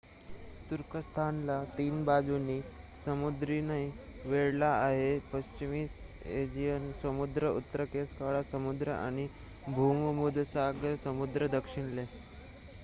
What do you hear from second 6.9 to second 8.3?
समुद्र उत्तरेस